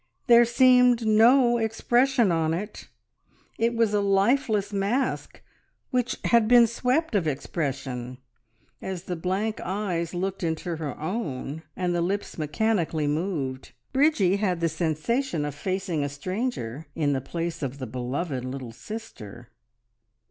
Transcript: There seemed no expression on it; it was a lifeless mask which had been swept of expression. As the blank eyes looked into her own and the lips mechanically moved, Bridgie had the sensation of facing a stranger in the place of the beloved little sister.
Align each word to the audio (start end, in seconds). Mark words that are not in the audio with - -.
There 0.25 0.45
seemed 0.45 1.05
no 1.05 1.59
expression 1.59 2.31
on 2.31 2.55
it; 2.55 2.87
it 3.59 3.75
was 3.75 3.93
a 3.93 4.01
lifeless 4.01 4.73
mask 4.73 5.43
which 5.91 6.17
had 6.23 6.47
been 6.47 6.65
swept 6.65 7.13
of 7.13 7.27
expression. 7.27 8.17
As 8.81 9.03
the 9.03 9.15
blank 9.15 9.61
eyes 9.63 10.15
looked 10.15 10.41
into 10.41 10.77
her 10.77 10.99
own 10.99 11.61
and 11.75 11.93
the 11.93 12.01
lips 12.01 12.39
mechanically 12.39 13.05
moved, 13.05 13.73
Bridgie 13.93 14.37
had 14.37 14.59
the 14.59 14.69
sensation 14.69 15.45
of 15.45 15.53
facing 15.53 16.03
a 16.03 16.09
stranger 16.09 16.87
in 16.95 17.13
the 17.13 17.21
place 17.21 17.61
of 17.61 17.77
the 17.77 17.85
beloved 17.85 18.43
little 18.43 18.71
sister. 18.71 19.49